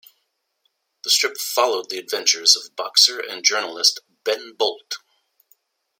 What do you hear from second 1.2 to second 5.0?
followed the adventures of boxer and journalist Ben Bolt.